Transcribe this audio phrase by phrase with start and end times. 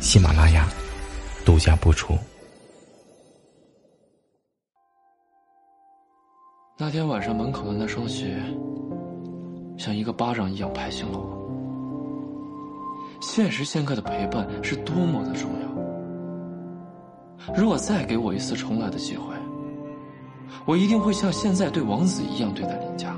[0.00, 0.68] 喜马拉雅
[1.44, 2.14] 独家播出。
[6.78, 8.36] 那天晚上门口的那双鞋，
[9.78, 11.34] 像一个巴掌一样拍醒了我。
[13.20, 15.66] 现时现刻的陪伴是多么的重要。
[17.54, 19.34] 如果再给我一次重来的机会，
[20.66, 23.16] 我一定会像现在对王子一样对待林佳。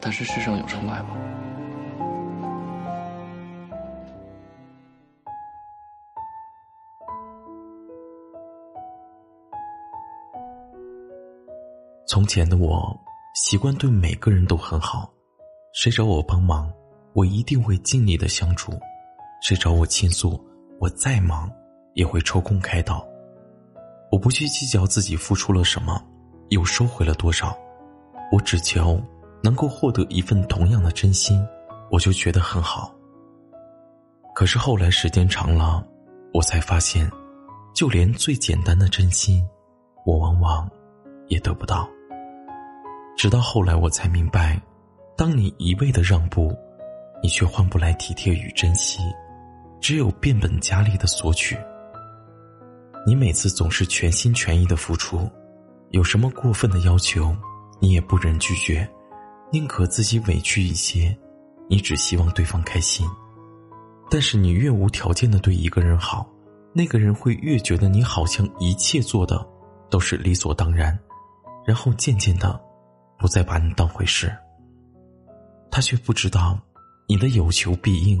[0.00, 1.10] 但是世上有重来吗？
[12.28, 12.94] 前的我，
[13.34, 15.10] 习惯对每个人都很好，
[15.72, 16.70] 谁找我帮忙，
[17.14, 18.72] 我一定会尽力的相助；
[19.40, 20.38] 谁找我倾诉，
[20.78, 21.50] 我再忙
[21.94, 23.02] 也会抽空开导。
[24.12, 26.04] 我不去计较自己付出了什么，
[26.50, 27.56] 又收回了多少，
[28.30, 29.00] 我只求
[29.42, 31.42] 能够获得一份同样的真心，
[31.90, 32.94] 我就觉得很好。
[34.34, 35.82] 可是后来时间长了，
[36.34, 37.10] 我才发现，
[37.74, 39.42] 就连最简单的真心，
[40.04, 40.70] 我往往
[41.28, 41.88] 也得不到。
[43.18, 44.62] 直到后来，我才明白，
[45.16, 46.56] 当你一味的让步，
[47.20, 49.00] 你却换不来体贴与珍惜，
[49.80, 51.58] 只有变本加厉的索取。
[53.04, 55.28] 你每次总是全心全意的付出，
[55.90, 57.36] 有什么过分的要求，
[57.80, 58.88] 你也不忍拒绝，
[59.50, 61.12] 宁可自己委屈一些，
[61.68, 63.04] 你只希望对方开心。
[64.08, 66.24] 但是你越无条件的对一个人好，
[66.72, 69.44] 那个人会越觉得你好像一切做的
[69.90, 70.96] 都是理所当然，
[71.66, 72.67] 然后渐渐的。
[73.18, 74.32] 不再把你当回事，
[75.70, 76.58] 他却不知道，
[77.08, 78.18] 你的有求必应，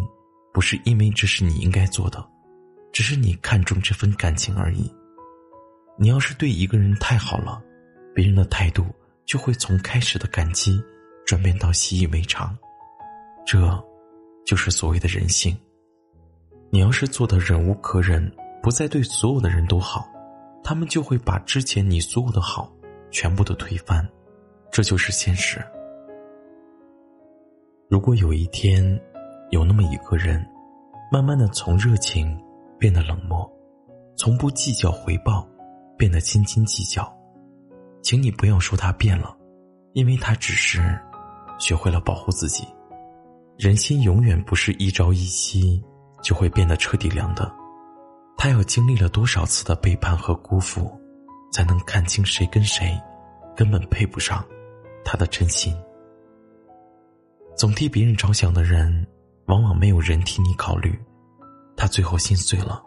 [0.52, 2.22] 不是因为这是你应该做的，
[2.92, 4.92] 只是你看重这份感情而已。
[5.96, 7.62] 你要是对一个人太好了，
[8.14, 8.84] 别人的态度
[9.24, 10.82] 就会从开始的感激
[11.24, 12.56] 转变到习以为常，
[13.46, 13.84] 这，
[14.44, 15.56] 就是所谓的人性。
[16.70, 18.30] 你要是做的忍无可忍，
[18.62, 20.08] 不再对所有的人都好，
[20.62, 22.72] 他们就会把之前你所有的好
[23.10, 24.06] 全部都推翻。
[24.78, 25.60] 这就是现实。
[27.90, 28.80] 如果有一天，
[29.50, 30.40] 有那么一个人，
[31.10, 32.40] 慢慢的从热情
[32.78, 33.44] 变得冷漠，
[34.16, 35.44] 从不计较回报
[35.96, 37.12] 变得斤斤计较，
[38.04, 39.36] 请你不要说他变了，
[39.94, 40.96] 因为他只是
[41.58, 42.64] 学会了保护自己。
[43.56, 45.84] 人心永远不是一朝一夕
[46.22, 47.52] 就会变得彻底凉的，
[48.36, 50.88] 他要经历了多少次的背叛和辜负，
[51.52, 52.96] 才能看清谁跟谁
[53.56, 54.40] 根本配不上。
[55.10, 55.74] 他的真心，
[57.56, 59.06] 总替别人着想的人，
[59.46, 60.94] 往往没有人替你考虑，
[61.78, 62.82] 他最后心碎了，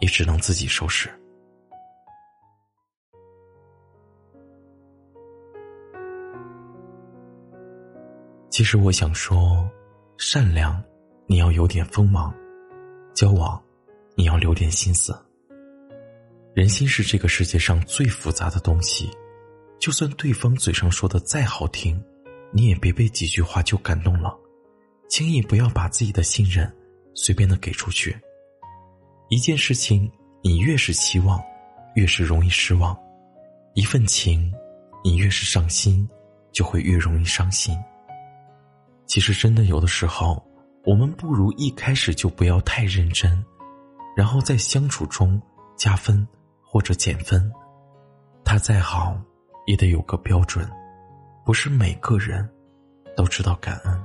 [0.00, 1.08] 也只能自己收拾。
[8.50, 9.64] 其实我想说，
[10.18, 10.82] 善良，
[11.28, 12.34] 你要有点锋芒；
[13.14, 13.62] 交往，
[14.16, 15.16] 你要留点心思。
[16.52, 19.08] 人心是这个世界上最复杂的东西。
[19.84, 22.02] 就算对方嘴上说的再好听，
[22.54, 24.34] 你也别被几句话就感动了。
[25.10, 26.74] 轻易不要把自己的信任
[27.12, 28.18] 随便的给出去。
[29.28, 30.10] 一件事情，
[30.42, 31.38] 你越是期望，
[31.96, 32.96] 越是容易失望；
[33.74, 34.50] 一份情，
[35.04, 36.08] 你越是上心，
[36.50, 37.78] 就会越容易伤心。
[39.04, 40.42] 其实，真的有的时候，
[40.86, 43.44] 我们不如一开始就不要太认真，
[44.16, 45.38] 然后在相处中
[45.76, 46.26] 加分
[46.62, 47.52] 或者减分。
[48.46, 49.14] 他再好。
[49.66, 50.68] 也得有个标准，
[51.44, 52.48] 不是每个人
[53.16, 54.04] 都知道感恩。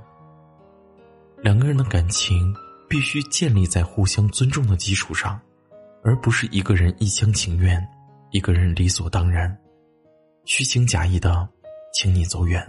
[1.42, 2.54] 两个人的感情
[2.90, 5.40] 必须建立在互相尊重的基础上，
[6.04, 7.86] 而不是一个人一厢情愿，
[8.32, 9.58] 一个人理所当然，
[10.46, 11.48] 虚情假意的
[11.94, 12.66] 请你走远，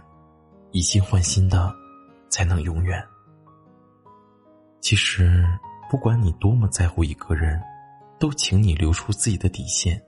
[0.72, 1.74] 以心换心的
[2.28, 3.02] 才能永远。
[4.80, 5.46] 其实，
[5.90, 7.60] 不管你多么在乎一个人，
[8.18, 10.00] 都请你留出自己的底线，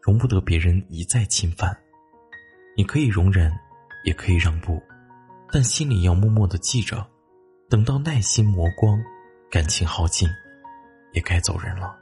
[0.00, 1.76] 容不得别人一再侵犯。
[2.78, 3.52] 你可以容忍，
[4.04, 4.80] 也可以让步，
[5.50, 7.04] 但心里要默默的记着，
[7.68, 9.02] 等到耐心磨光，
[9.50, 10.28] 感情耗尽，
[11.12, 11.98] 也该走人了。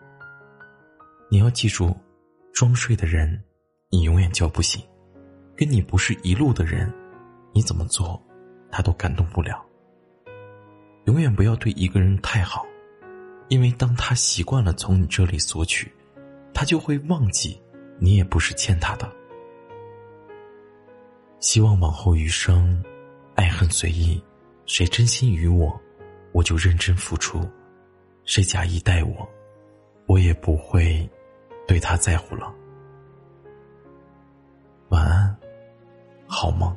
[1.31, 1.97] 你要记住，
[2.53, 3.43] 装睡的人，
[3.89, 4.83] 你永远叫不醒；
[5.57, 6.93] 跟你不是一路的人，
[7.55, 8.23] 你怎么做，
[8.71, 9.65] 他都感动不了。
[11.07, 12.67] 永远不要对一个人太好，
[13.49, 15.91] 因为当他习惯了从你这里索取，
[16.53, 17.59] 他就会忘记
[17.99, 19.11] 你也不是欠他的。
[21.39, 22.83] 希望往后余生，
[23.35, 24.23] 爱恨随意，
[24.67, 25.81] 谁真心于我，
[26.33, 27.41] 我就认真付出；
[28.25, 29.29] 谁假意待我，
[30.07, 31.09] 我也不会
[31.67, 32.53] 对他在乎了。
[34.89, 35.37] 晚安，
[36.27, 36.76] 好梦。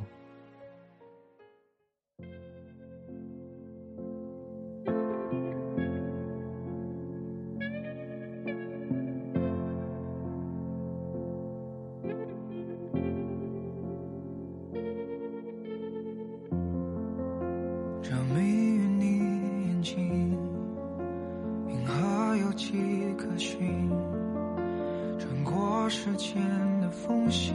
[25.90, 26.40] 时间
[26.80, 27.52] 的缝隙，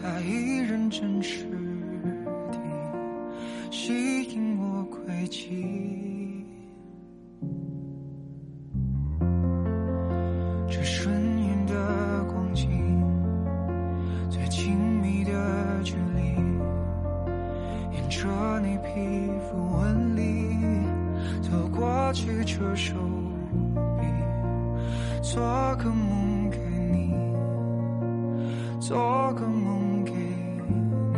[0.00, 1.44] 它依然真实
[2.52, 2.58] 地
[3.68, 6.46] 吸引我轨迹。
[10.68, 11.12] 这瞬
[11.42, 12.68] 眼的光景，
[14.30, 15.32] 最亲密的
[15.82, 16.20] 距离。
[17.92, 20.56] 沿着你皮肤纹理
[21.42, 22.94] 走过去，这手
[23.98, 24.06] 臂，
[25.20, 25.42] 做
[25.76, 26.39] 个梦，
[28.90, 31.14] 做个梦给你。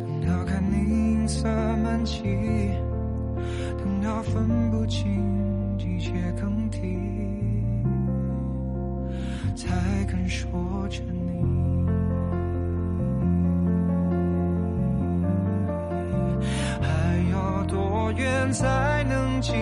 [0.00, 0.74] 等到看你
[1.12, 1.48] 银色
[1.84, 2.24] 满际，
[3.78, 6.80] 等到分不清季节更替，
[9.54, 9.68] 才
[10.08, 10.50] 肯说
[10.88, 11.46] 着你。
[16.82, 16.88] 还
[17.30, 19.54] 要多远才能进